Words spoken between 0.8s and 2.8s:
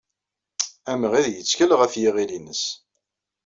Amɣid yettkel ɣef yiɣil-nnes.